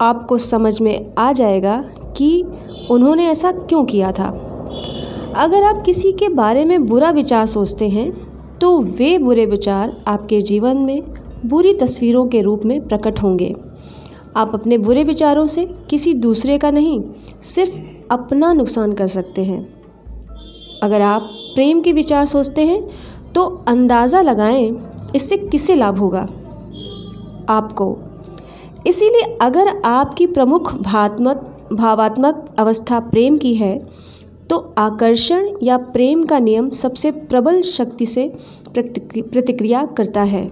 आपको 0.00 0.38
समझ 0.38 0.80
में 0.80 1.14
आ 1.18 1.32
जाएगा 1.32 1.76
कि 2.16 2.44
उन्होंने 2.90 3.26
ऐसा 3.26 3.52
क्यों 3.52 3.84
किया 3.84 4.12
था। 4.12 4.28
अगर 5.36 5.62
आप 5.62 5.82
किसी 5.82 6.12
के 6.12 6.28
बारे 6.28 6.64
में 6.64 6.86
बुरा 6.86 7.10
विचार 7.10 7.46
सोचते 7.46 7.88
हैं 7.88 8.10
तो 8.58 8.78
वे 8.80 9.16
बुरे 9.18 9.46
विचार 9.46 9.96
आपके 10.06 10.40
जीवन 10.40 10.76
में 10.76 11.02
बुरी 11.46 11.72
तस्वीरों 11.74 12.26
के 12.26 12.40
रूप 12.42 12.64
में 12.64 12.86
प्रकट 12.88 13.22
होंगे। 13.22 13.54
आप 14.36 14.54
अपने 14.54 14.78
बुरे 14.78 15.04
विचारों 15.04 15.46
से 15.46 15.64
किसी 15.90 16.14
दूसरे 16.14 16.58
का 16.58 16.70
नहीं, 16.70 17.02
सिर्फ़ 17.44 17.76
अपना 18.10 18.52
नुकसान 18.52 18.92
कर 18.92 19.06
सकते 19.06 19.44
हैं। 19.44 19.60
अगर 20.82 21.00
आप 21.00 21.30
प्रेम 21.56 21.80
के 21.80 21.92
विचार 21.92 22.24
सोचते 22.26 22.64
हैं 22.64 22.80
तो 23.34 23.44
अंदाज़ा 23.68 24.20
लगाएँ, 24.22 24.70
इससे 25.14 25.36
किसे 25.38 25.74
लाभ 25.74 25.98
होगा? 25.98 26.20
आपको। 27.50 27.96
इसीलिए 28.86 29.36
अगर 29.42 29.68
आपकी 29.84 30.26
प्रमुख 30.28 30.74
भात्मक, 30.74 31.44
भावात्मक 31.72 32.54
अवस्था 32.58 33.00
प्रेम 33.02 33.36
की 33.38 33.54
है 33.54 33.78
तो 34.50 34.56
आकर्षण 34.78 35.48
या 35.62 35.76
प्रेम 35.88 36.22
का 36.24 36.38
नियम 36.38 36.68
सबसे 36.72 37.10
प्रबल 37.10 37.60
शक्ति 37.64 38.06
से 38.06 38.30
प्रतिक्रिया 38.68 39.84
करता 39.96 40.22
है। 40.24 40.44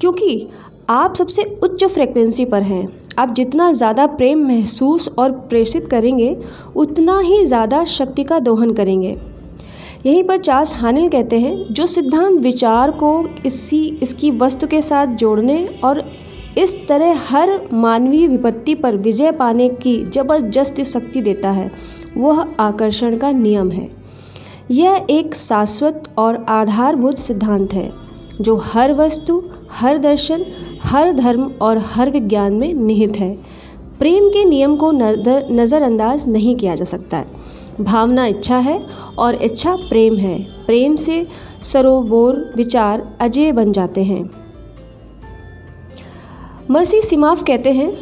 क्योंकि 0.00 0.46
आप 0.90 1.14
सबसे 1.14 1.42
उच्च 1.62 1.84
फ्रिक्वेंसी 1.84 2.44
पर 2.44 2.62
हैं। 2.62 2.86
आप 3.18 3.32
जितना 3.32 3.70
ज़्यादा 3.72 4.06
प्रेम 4.08 4.46
महसूस 4.48 5.08
और 5.10 5.32
प्रेषित 5.48 5.86
करेंगे, 5.88 6.36
उतना 6.76 7.18
ही 7.20 7.44
ज़्यादा 7.46 7.84
शक्ति 7.90 8.24
का 8.24 8.38
दोहन 8.40 8.72
करेंगे। 8.72 9.16
यहीं 10.04 10.22
पर 10.24 10.38
चार्ल्स 10.38 10.74
हानिल 10.74 11.08
कहते 11.08 11.38
हैं, 11.38 11.72
जो 11.72 11.86
सिद्धांत 11.86 12.40
विचार 12.40 12.90
को 12.92 13.26
इसी, 13.46 13.84
इसकी 14.02 14.30
वस्तु 14.32 14.66
के 14.66 14.80
साथ 14.82 15.14
जोड़ने 15.16 15.64
और 15.84 16.02
इस 16.58 16.76
तरह 16.88 17.20
हर 17.28 17.50
मानवीय 17.72 18.26
विपत्ति 18.28 18.74
पर 18.74 18.96
विजय 18.96 19.30
पाने 19.32 19.68
की 19.68 19.96
ज़बरदस्त 20.04 20.82
शक्ति 20.82 21.20
देता 21.20 21.50
है, 21.50 21.70
वह 22.16 22.44
आकर्षण 22.60 23.16
का 23.18 23.30
नियम 23.32 23.70
है। 23.70 23.88
यह 24.70 25.06
एक 25.10 25.34
शाश्वत 25.34 26.02
और 26.18 26.44
आधारभूत 26.48 27.18
सिद्धांत 27.18 27.74
है, 27.74 27.90
जो 28.40 28.56
हर 28.56 28.92
वस्तु, 28.92 29.42
हर 29.72 29.98
दर्शन, 29.98 30.44
हर 30.82 31.12
धर्म 31.12 31.50
और 31.62 31.78
हर 31.86 32.10
विज्ञान 32.10 32.52
में 32.52 32.72
निहित 32.74 33.16
है। 33.16 33.34
प्रेम 33.98 34.28
के 34.28 34.44
नियम 34.44 34.76
को 34.76 34.90
नज़रअंदाज 34.92 36.28
नहीं 36.28 36.54
किया 36.56 36.74
जा 36.74 36.84
सकता 36.84 37.16
है। 37.16 37.26
भावना, 37.80 38.26
इच्छा 38.26 38.58
है 38.58 38.78
और 39.18 39.34
इच्छा 39.34 39.74
प्रेम 39.76 40.16
है। 40.16 40.38
प्रेम 40.66 40.96
से 40.96 41.26
सरोबोर 41.62 42.52
विचार 42.56 43.16
अजय 43.20 43.52
बन 43.52 43.72
जाते 43.72 44.04
हैं। 44.04 44.30
मर्सी 46.70 47.00
सिमाफ 47.02 47.42
कहते 47.42 47.72
हैं, 47.72 47.96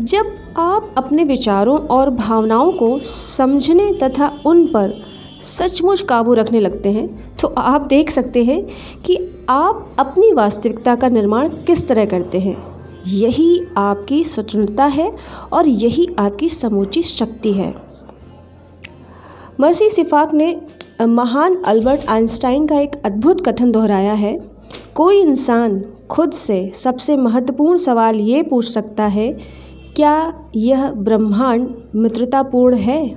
जब 0.00 0.26
आप 0.56 0.94
अपने 0.96 1.24
विचारों 1.24 1.78
और 1.78 2.10
भावनाओं 2.10 2.72
को 2.72 2.98
समझने 3.00 3.92
तथा 3.92 4.40
उन 4.46 4.66
पर 4.66 4.92
सचमुच 5.42 6.00
काबू 6.00 6.34
रखने 6.34 6.60
लगते 6.60 6.92
हैं 6.92 7.36
तो 7.36 7.48
आप 7.48 7.80
देख 7.80 8.10
सकते 8.10 8.44
हैं 8.44 8.62
कि 9.02 9.18
आप 9.48 9.96
अपनी 9.98 10.32
वास्तविकता 10.32 10.94
का 10.94 11.08
निर्माण 11.08 11.48
किस 11.48 11.88
तरह 11.88 12.04
करते 12.04 12.40
हैं। 12.40 12.56
यही 13.06 13.60
आपकी 13.76 14.24
स्वतंत्रता 14.24 14.84
है 14.84 15.12
और 15.52 15.68
यही 15.68 16.08
आपकी 16.18 16.48
समूची 16.48 17.02
शक्ति 17.02 17.52
है। 17.52 17.85
मर्सी 19.60 19.88
सिफाक 19.90 20.32
ने 20.34 20.56
महान 21.02 21.54
अल्बर्ट 21.64 22.00
आइंस्टाइन 22.08 22.66
का 22.66 22.78
एक 22.78 22.96
अद्भुत 23.04 23.40
कथन 23.46 23.70
दोहराया 23.72 24.12
है। 24.12 24.36
कोई 24.94 25.20
इंसान 25.20 25.80
खुद 26.10 26.32
से 26.32 26.70
सबसे 26.74 27.16
महत्वपूर्ण 27.16 27.76
सवाल 27.76 28.16
ये 28.16 28.42
पूछ 28.42 28.68
सकता 28.68 29.06
है, 29.06 29.30
क्या 29.96 30.48
यह 30.56 30.90
ब्रह्मांड 30.90 31.68
मित्रतापूर्ण 31.94 32.76
है? 32.76 33.16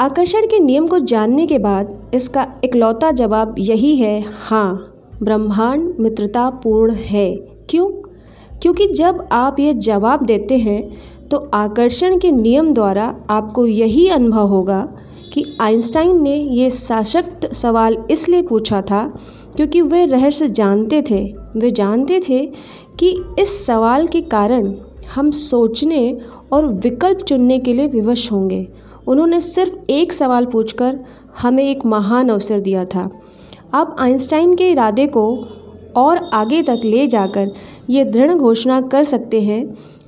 आकर्षण 0.00 0.46
के 0.46 0.58
नियम 0.58 0.86
को 0.86 0.98
जानने 0.98 1.46
के 1.46 1.58
बाद 1.58 2.10
इसका 2.14 2.46
इकलौता 2.64 3.10
जवाब 3.12 3.54
यही 3.58 3.96
है 3.96 4.20
हाँ 4.40 4.74
ब्रह्मांड 5.22 5.92
मित्रतापूर्ण 6.00 6.94
है। 6.94 7.34
क्यों? 7.70 7.90
क्योंकि 8.62 8.86
जब 8.86 9.26
आप 9.32 9.60
ये 9.60 9.74
जवाब 9.74 10.24
देते 10.24 10.56
हैं 10.58 10.82
तो 11.32 11.38
आकर्षण 11.54 12.18
के 12.18 12.30
नियम 12.30 12.72
द्वारा 12.74 13.04
आपको 13.30 13.66
यही 13.66 14.08
अनुभव 14.08 14.46
होगा 14.46 14.80
कि 15.32 15.44
आइंस्टाइन 15.60 16.20
ने 16.22 16.34
ये 16.34 16.70
सशक्त 16.70 17.46
सवाल 17.52 17.96
इसलिए 18.10 18.42
पूछा 18.42 18.80
था 18.82 19.02
क्योंकि 19.56 19.80
वे 19.80 20.04
रहस्य 20.06 20.48
जानते 20.48 21.02
थे। 21.02 21.22
वे 21.56 21.70
जानते 21.70 22.20
थे 22.28 22.44
कि 22.98 23.10
इस 23.38 23.66
सवाल 23.66 24.06
के 24.06 24.20
कारण 24.20 24.74
हम 25.14 25.30
सोचने 25.30 26.18
और 26.52 26.66
विकल्प 26.66 27.18
चुनने 27.18 27.58
के 27.58 27.72
लिए 27.72 27.86
विवश 27.86 28.30
होंगे। 28.32 28.66
उन्होंने 29.06 29.40
सिर्फ़ 29.40 29.90
एक 29.90 30.12
सवाल 30.12 30.46
पूछकर 30.46 30.98
हमें 31.42 31.64
एक 31.64 31.86
महान 31.86 32.28
अवसर 32.28 32.60
दिया 32.60 32.84
था। 32.84 33.08
आप 33.74 33.96
आइंस्टाइन 33.98 34.54
के 34.54 34.70
इरादे 34.70 35.06
को 35.06 35.24
और 35.96 36.30
आगे 36.32 36.62
तक 36.62 36.80
ले 36.84 37.06
जाकर 37.06 37.50
ये 37.90 38.04
दृढ़ 38.04 38.32
घोषणा 38.32 38.80
कर 38.80 39.04
सकते 39.04 39.40
हैं 39.40 39.62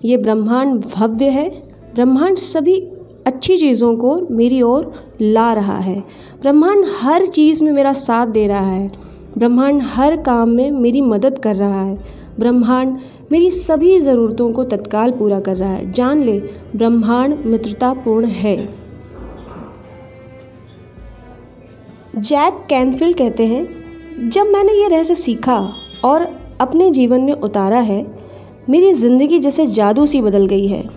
ये 0.04 0.16
ब्रह्मांड 0.16 0.84
भव्य 0.84 1.28
है। 1.28 1.48
ब्रह्मांड 1.94 2.36
सभी 2.36 2.80
अच्छी 3.26 3.56
चीज़ों 3.56 3.96
को 3.96 4.26
मेरी 4.30 4.62
ओर 4.62 4.94
ला 5.20 5.52
रहा 5.52 5.78
है। 5.78 6.04
ब्रह्मांड 6.42 6.84
हर 7.00 7.26
चीज़ 7.26 7.64
में 7.64 7.72
मेरा 7.72 7.92
साथ 7.92 8.26
दे 8.26 8.46
रहा 8.46 8.70
है। 8.70 8.90
ब्रह्मांड 9.38 9.82
हर 9.82 10.16
काम 10.16 10.48
में 10.48 10.70
मेरी 10.70 11.00
मदद 11.00 11.38
कर 11.38 11.56
रहा 11.56 11.82
है। 11.82 11.98
ब्रह्मांड 12.38 12.98
मेरी 13.32 13.50
सभी 13.50 14.00
ज़रूरतों 14.00 14.52
को 14.52 14.64
तत्काल 14.64 15.10
पूरा 15.10 15.40
कर 15.40 15.56
रहा 15.56 15.72
है। 15.72 15.92
जान 15.92 16.22
ले, 16.22 16.38
ब्रह्मांड 16.76 17.38
मित्रतापूर्ण 17.46 18.26
है। 18.26 18.74
जैक 22.16 22.66
कैनफील्ड 22.68 23.16
कहते 23.16 23.46
हैं, 23.46 23.84
जब 24.30 24.46
मैंने 24.46 24.72
ये 24.72 24.88
रहस्य 24.88 25.14
सीखा 25.14 25.72
और 26.04 26.40
अपने 26.60 26.90
जीवन 26.90 27.20
में 27.20 27.32
उतारा 27.32 27.80
है 27.80 28.13
मेरी 28.70 28.92
ज़िंदगी 28.92 29.38
जैसे 29.38 29.66
जादू 29.66 30.06
सी 30.06 30.22
बदल 30.22 30.46
गई 30.46 30.66
है। 30.66 30.90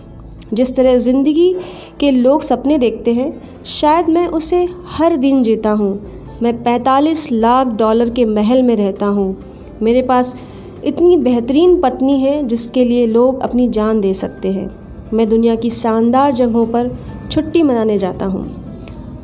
जिस 0.54 0.76
तरह 0.76 0.96
ज़िंदगी 0.96 1.56
के 2.00 2.10
लोग 2.10 2.42
सपने 2.42 2.78
देखते 2.78 3.12
हैं, 3.12 3.42
शायद 3.64 4.08
मैं 4.08 4.26
उसे 4.26 4.68
हर 4.86 5.16
दिन 5.16 5.42
जीता 5.42 5.70
हूँ। 5.70 6.00
मैं 6.42 6.64
45 6.64 7.32
लाख 7.32 7.66
डॉलर 7.66 8.10
के 8.10 8.24
महल 8.24 8.62
में 8.62 8.76
रहता 8.76 9.06
हूँ। 9.06 9.36
मेरे 9.82 10.02
पास 10.02 10.36
इतनी 10.84 11.16
बेहतरीन 11.16 11.80
पत्नी 11.80 12.20
है 12.20 12.46
जिसके 12.46 12.84
लिए 12.84 13.06
लोग 13.06 13.40
अपनी 13.40 13.68
जान 13.68 14.00
दे 14.00 14.14
सकते 14.14 14.52
हैं। 14.52 14.70
मैं 15.12 15.28
दुनिया 15.28 15.54
की 15.54 15.70
शानदार 15.70 16.32
जगहों 16.32 16.66
पर 16.66 16.98
छुट्टी 17.30 17.62
मनाने 17.62 17.98
जाता 17.98 18.26
हूँ। 18.26 18.64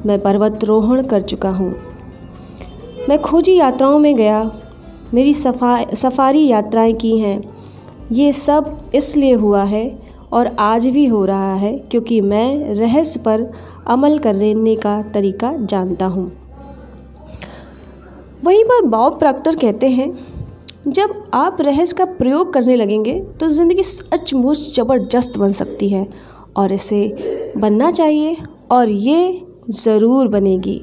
मैं 0.07 0.23
पर्वतरोहण 0.23 1.03
कर 1.03 1.23
चुका 1.23 1.51
हूँ। 1.51 1.75
मैं 3.09 3.23
खोजी 3.23 3.57
यात्राओं 3.57 3.99
में 3.99 4.17
गया। 4.17 4.51
मेरी 5.15 5.35
सफ़ा, 5.35 5.85
सफारी 5.95 6.47
यात्राएँ 6.47 6.95
की 6.95 7.19
हैं। 7.19 7.54
ये 8.13 8.33
सब 8.33 8.91
इसलिए 8.95 9.35
हुआ 9.35 9.63
है 9.65 9.91
और 10.33 10.47
आज 10.59 10.87
भी 10.87 11.07
हो 11.07 11.25
रहा 11.25 11.55
है 11.55 11.77
क्योंकि 11.91 12.21
मैं 12.21 12.75
रहस्य 12.75 13.21
पर 13.21 13.51
अमल 13.87 14.19
करने 14.19 14.75
का 14.77 15.01
तरीका 15.15 15.53
जानता 15.57 16.07
हूँ। 16.07 16.31
वहीं 18.45 18.65
पर 18.65 18.85
बॉब 18.87 19.19
प्रॉक्टर 19.19 19.57
कहते 19.57 19.89
हैं, 19.89 20.13
जब 20.89 21.25
आप 21.35 21.61
रहस्य 21.61 21.97
का 21.97 22.05
प्रयोग 22.15 22.53
करने 22.53 22.77
लगेंगे 22.77 23.19
तो 23.41 23.49
ज़िंदगी 23.49 23.83
सचमुच 23.83 24.75
ज़बरदस्त 24.77 25.39
बन 25.39 25.53
सकती 25.53 25.89
है 25.89 26.07
और 26.57 26.73
इसे 26.73 27.53
बनना 27.57 27.91
चाहिए 27.91 28.37
और 28.71 28.91
ये 28.91 29.47
ज़रूर 29.73 30.29
बनेगी। 30.29 30.81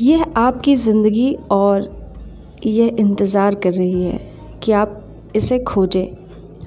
यह 0.00 0.24
आपकी 0.36 0.74
ज़िंदगी 0.76 1.32
और 1.50 1.88
यह 2.66 2.96
इंतज़ार 2.98 3.54
कर 3.54 3.72
रही 3.72 4.02
है 4.02 4.20
कि 4.62 4.72
आप 4.72 4.96
इसे 5.36 5.58
खोजें। 5.58 6.06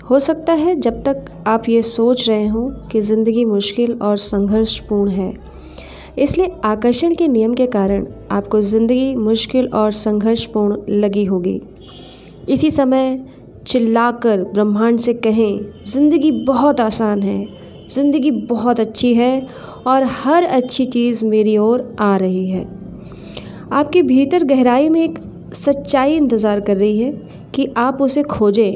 हो 0.10 0.20
सकता 0.20 0.54
है 0.54 0.76
जब 0.76 1.02
तक 1.04 1.26
आप 1.48 1.70
ये 1.70 1.82
सोच 1.82 2.28
रहे 2.30 2.48
हों 2.48 2.70
कि 2.88 3.02
ज़िंदगी 3.02 3.46
मुश्किल 3.46 3.94
और 4.02 4.18
संघर्षपूर्ण 4.18 5.12
है। 5.12 5.34
इसलिए 6.18 6.52
आकर्षण 6.66 7.16
के 7.16 7.28
नियम 7.28 7.54
के 7.54 7.68
कारण 7.68 8.06
आपको 8.32 8.62
ज़िंदगी 8.64 9.16
मुश्किल 9.16 9.68
और 9.68 9.92
संघर्षपूर्ण 9.92 10.78
लगी 10.92 11.24
होगी। 11.26 11.62
इसी 12.50 12.72
समय 12.72 13.20
चिल्लाकर, 13.68 14.44
ब्रह्मांड 14.44 15.00
से 15.00 15.14
कहें, 15.16 15.60
ज़िंदगी 15.86 16.32
बहुत 16.44 16.82
आसान 16.82 17.24
है, 17.24 17.48
ज़िंदगी 17.90 18.32
बहुत 18.32 18.80
अच्छी 18.80 19.14
है 19.14 19.48
और 19.88 20.04
हर 20.14 20.44
अच्छी 20.44 20.86
चीज़ 20.86 21.26
मेरी 21.26 21.58
ओर 21.58 21.88
आ 22.00 22.16
रही 22.18 22.48
है। 22.50 22.83
आपके 23.74 24.02
भीतर 24.04 24.44
गहराई 24.44 24.90
में 24.90 25.02
एक 25.02 25.18
सच्चाई 25.56 26.16
इंतज़ार 26.16 26.60
कर 26.60 26.78
रही 26.78 27.00
है 27.00 27.12
कि 27.56 27.68
आप 27.78 28.02
उसे 28.02 28.24
खोजें। 28.24 28.74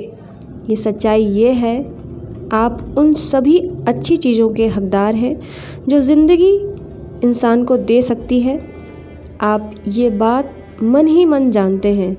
ये 0.70 0.76
सच्चाई 0.76 1.26
ये 1.26 1.52
है, 1.54 1.78
आप 2.54 2.96
उन 2.98 3.14
सभी 3.14 3.58
अच्छी 3.88 4.18
चीज़ों 4.18 4.50
के 4.50 4.68
हकदार 4.68 5.16
हैं 5.16 5.40
जो 5.88 6.00
ज़िंदगी 6.02 6.52
इंसान 7.24 7.64
को 7.64 7.78
दे 7.80 8.02
सकती 8.02 8.40
है। 8.42 8.60
आप 9.42 9.74
ये 9.88 10.10
बात 10.12 10.54
मन 10.84 11.08
ही 11.08 11.26
मन 11.26 11.50
जानते 11.52 11.94
हैं, 11.94 12.16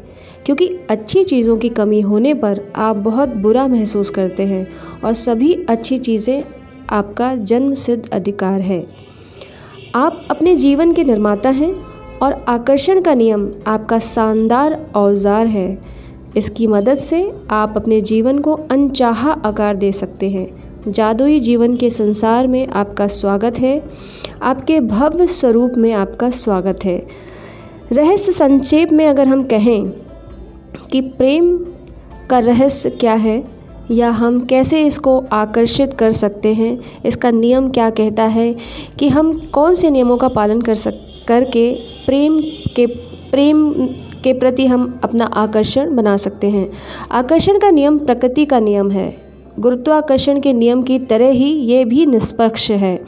क्योंकि 0.47 0.68
अच्छी 0.90 1.25
चीज़ों 1.25 1.56
की 1.56 1.68
कमी 1.70 2.00
होने 2.00 2.35
पर 2.35 2.61
आप 2.76 2.99
बहुत 2.99 3.37
बुरा 3.37 3.66
महसूस 3.68 4.11
करते 4.11 4.47
हैं 4.47 4.66
और 5.04 5.12
सभी 5.14 5.52
अच्छी 5.68 5.99
चीज़ें 5.99 6.42
आपका 6.90 7.35
जन्म 7.37 7.75
सिद्ध 7.76 8.08
अधिकार 8.08 8.61
है। 8.61 8.85
आप 9.94 10.25
अपने 10.30 10.54
जीवन 10.56 10.92
के 10.92 11.04
निर्माता 11.04 11.50
हैं 11.50 11.73
और 12.22 12.44
आकर्षण 12.48 13.00
का 13.00 13.14
नियम 13.14 13.50
आपका 13.66 13.98
शानदार 13.98 14.78
औज़ार 14.96 15.46
है। 15.46 15.78
इसकी 16.37 16.66
मदद 16.66 16.94
से 16.94 17.30
आप 17.50 17.75
अपने 17.76 18.00
जीवन 18.00 18.38
को 18.38 18.52
अनचाहा 18.70 19.32
आकार 19.44 19.76
दे 19.76 19.92
सकते 19.92 20.30
हैं। 20.30 20.48
जादुई 20.88 21.38
जीवन 21.40 21.76
के 21.76 21.90
संसार 21.90 22.46
में 22.46 22.66
आपका 22.66 23.06
स्वागत 23.06 23.58
है। 23.58 23.82
आपके 24.42 24.80
भव्य 24.80 25.26
स्वरूप 25.26 25.72
में 25.76 25.92
आपका 25.92 26.30
स्वागत 26.30 26.84
है। 26.84 26.96
रहस्य 27.92 28.32
संक्षेप 28.32 28.92
में 28.92 29.06
अगर 29.06 29.28
हम 29.28 29.44
कहें 29.44 29.90
कि 30.92 31.00
प्रेम 31.00 31.56
का 32.30 32.38
रहस्य 32.38 32.90
क्या 32.90 33.14
है, 33.14 33.42
या 33.90 34.10
हम 34.10 34.40
कैसे 34.46 34.80
इसको 34.87 35.18
आकर्षित 35.32 35.94
कर 35.94 36.12
सकते 36.12 36.52
हैं, 36.54 36.78
इसका 37.04 37.30
नियम 37.30 37.70
क्या 37.70 37.90
कहता 37.90 38.25
है 38.25 38.54
कि 38.98 39.08
हम 39.08 39.38
कौन 39.52 39.75
से 39.75 39.90
नियमों 39.90 40.16
का 40.16 40.28
पालन 40.28 40.60
कर 40.60 40.75
सक 40.75 41.04
करके 41.28 41.70
प्रेम 42.06 42.38
के 42.76 42.87
प्रेम 43.30 43.70
के 44.25 44.32
प्रति 44.32 44.66
हम 44.66 45.00
अपना 45.04 45.25
आकर्षण 45.25 45.97
बना 45.97 46.16
सकते 46.16 46.50
हैं। 46.50 46.70
आकर्षण 47.11 47.59
का 47.59 47.70
नियम 47.70 47.98
प्रकृति 47.98 48.44
का 48.44 48.61
नियम 48.61 48.90
है। 48.90 49.29
गुरुत्वाकर्षण 49.59 50.40
के 50.40 50.53
नियम 50.53 50.83
की 50.83 50.98
तरह 50.98 51.31
ही 51.31 51.50
ये 51.53 51.85
भी 51.85 52.07
निष्पक्ष 52.07 52.70
है। 52.70 52.98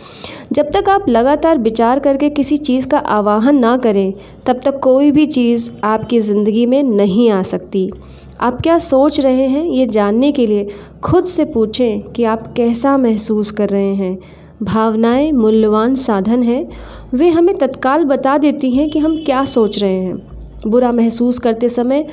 जब 0.52 0.70
तक 0.70 0.88
आप 0.88 1.08
लगातार 1.08 1.58
विचार 1.58 1.98
करके 1.98 2.30
किसी 2.30 2.56
चीज़ 2.56 2.88
का 2.88 2.98
आवाहन 2.98 3.58
ना 3.58 3.76
करें, 3.76 4.12
तब 4.46 4.60
तक 4.64 4.78
कोई 4.78 5.10
भी 5.10 5.26
चीज़ 5.26 5.70
आपकी 5.84 6.20
ज़िंदगी 6.20 6.66
में 6.66 6.82
नहीं 6.82 7.30
आ 7.30 7.42
सकती। 7.42 7.90
आप 8.40 8.60
क्या 8.62 8.78
सोच 8.78 9.20
रहे 9.20 9.46
हैं 9.46 9.64
ये 9.64 9.86
जानने 9.86 10.32
के 10.32 10.46
लिए? 10.46 10.68
खुद 11.04 11.24
से 11.24 11.44
पूछें 11.44 12.00
कि 12.00 12.24
आप 12.24 12.52
कैसा 12.52 12.96
महसूस 12.96 13.50
कर 13.50 13.68
रहे 13.68 13.94
हैं। 13.94 14.18
भावनाएँ 14.62 15.32
मूल्यवान 15.32 15.94
साधन 15.94 16.42
हैं। 16.42 16.68
वे 17.14 17.28
हमें 17.28 17.56
तत्काल 17.56 18.04
बता 18.04 18.38
देती 18.38 18.70
हैं 18.70 18.90
कि 18.90 18.98
हम 18.98 19.24
क्या 19.24 19.44
सोच 19.44 19.78
रहे 19.78 19.94
हैं। 19.94 20.22
बुरा 20.66 20.92
महसूस 20.92 21.38
करते 21.38 21.68
समय 21.68 22.06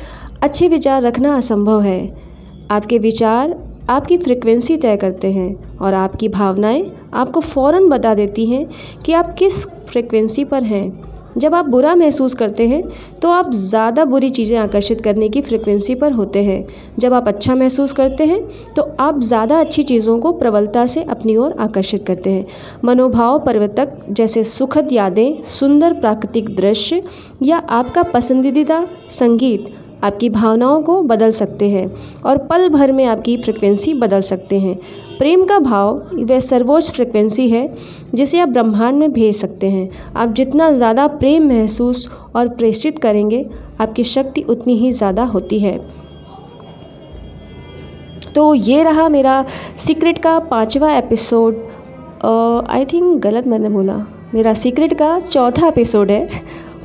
अच्छे 0.43 0.67
विचार 0.67 1.01
रखना 1.01 1.37
असंभव 1.37 1.81
है। 1.81 2.17
आपके 2.71 2.97
विचार 2.97 3.63
आपकी 3.89 4.17
फ्रिक्वेंसी 4.17 4.77
तय 4.77 4.97
करते 4.97 5.31
हैं 5.31 5.77
और 5.77 5.93
आपकी 5.93 6.27
भावनाएँ 6.27 6.91
आपको 7.13 7.39
फ़ौर 7.39 7.87
बता 7.87 8.13
देती 8.13 8.45
हैं 8.45 8.69
कि 9.05 9.13
आप 9.13 9.35
किस 9.35 9.67
फ्रिक्वेंसी 9.67 10.43
पर 10.43 10.63
हैं। 10.63 11.06
जब 11.37 11.55
आप 11.55 11.65
बुरा 11.67 11.95
महसूस 11.95 12.33
करते 12.33 12.67
हैं 12.67 12.81
तो 13.21 13.31
आप 13.31 13.51
ज़्यादा 13.53 14.05
बुरी 14.05 14.29
चीज़ें 14.29 14.57
आकर्षित 14.59 15.01
करने 15.01 15.29
की 15.29 15.41
फ्रिक्वेंसी 15.41 15.95
पर 15.95 16.11
होते 16.11 16.43
हैं। 16.43 16.65
जब 16.99 17.13
आप 17.13 17.27
अच्छा 17.27 17.55
महसूस 17.55 17.93
करते 17.93 18.25
हैं 18.25 18.41
तो 18.75 18.81
आप 18.99 19.19
ज़्यादा 19.21 19.59
अच्छी 19.59 19.83
चीज़ों 19.83 20.19
को 20.19 20.31
प्रबलता 20.33 20.85
से 20.85 21.03
अपनी 21.05 21.35
ओर 21.37 21.55
आकर्षित 21.59 22.05
करते 22.07 22.29
हैं। 22.29 22.45
मनोभाव 22.85 23.39
पर्वतक, 23.39 23.97
जैसे 24.09 24.43
सुखद 24.45 24.93
यादें, 24.93 25.43
सुंदर 25.49 25.93
प्राकृतिक 25.95 26.55
दृश्य, 26.55 27.01
या 27.43 27.57
आपका 27.57 28.03
पसंदीदा 28.05 28.85
संगीत, 29.11 29.73
आपकी 30.03 30.29
भावनाओं 30.29 30.81
को 30.81 31.01
बदल 31.03 31.29
सकते 31.31 31.69
हैं, 31.69 31.91
और 32.25 32.37
पल 32.47 32.67
भर 32.69 32.91
में 32.91 33.03
आपकी 33.05 33.37
फ्रिक्वेंसी 33.37 33.93
बदल 33.95 34.21
सकते 34.21 34.59
हैं। 34.59 34.77
प्रेम 35.17 35.43
का 35.45 35.57
भाव, 35.59 35.95
वह 36.21 36.39
सर्वोच्च 36.39 36.89
फ्रिक्वेंसी 36.91 37.47
है, 37.49 37.67
जिसे 38.15 38.39
आप 38.39 38.49
ब्रह्मांड 38.49 38.97
में 38.97 39.11
भेज 39.11 39.35
सकते 39.35 39.69
हैं। 39.69 39.89
आप 40.13 40.33
जितना 40.33 40.71
ज़्यादा 40.71 41.07
प्रेम 41.09 41.47
महसूस 41.49 42.09
और 42.35 42.49
प्रेषित 42.49 42.99
करेंगे, 42.99 43.45
आपकी 43.81 44.03
शक्ति 44.05 44.41
उतनी 44.41 44.75
ही 44.75 44.91
ज़्यादा 44.93 45.23
होती 45.25 45.59
है। 45.59 45.77
तो 48.35 48.53
ये 48.53 48.83
रहा 48.83 49.07
मेरा 49.09 49.43
सीक्रेट 49.77 50.17
का 50.17 50.37
पांचवा 50.41 50.93
एपिसोड 50.93 51.55
आई 52.69 52.85
थिंक 52.85 53.19
गलत 53.21 53.47
मैंने 53.47 53.69
बोला। 53.69 53.95
मेरा 54.33 54.53
सीक्रेट 54.55 54.93
का 54.93 55.19
चौथा 55.21 55.67
एपिसोड 55.67 56.11
है। 56.11 56.27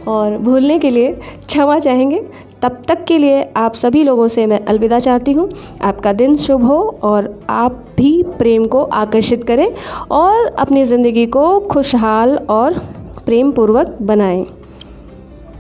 और 0.09 0.37
भूलने 0.39 0.79
के 0.79 0.91
लिए 0.91 1.11
क्षमा 1.47 1.79
चाहेंगे। 1.79 2.21
तब 2.63 2.83
तक 2.89 3.05
के 3.05 3.17
लिए 3.19 3.43
आप 3.57 3.75
सभी 3.75 4.03
लोगों 4.05 4.27
से 4.29 4.47
मैं 4.47 4.61
अलविदा 4.65 4.99
चाहती 4.99 5.33
हूँ। 5.33 5.49
आपका 5.83 6.13
दिन 6.13 6.37
शुभ 6.37 6.65
हो 6.65 6.79
और 7.03 7.29
आप 7.51 7.85
भी 7.97 8.23
प्रेम 8.39 8.65
को 8.65 8.83
आकर्षित 8.83 9.45
करें 9.45 9.69
और 10.11 10.47
अपनी 10.47 10.85
ज़िंदगी 10.85 11.27
को 11.27 11.59
खुशहाल 11.61 12.37
और 12.51 12.79
प्रेम 13.27 13.53
पूर्वक 13.53 13.97
बनाएँ। 14.03 14.45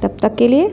तब 0.03 0.17
तक 0.23 0.35
के 0.35 0.49
लिए 0.49 0.71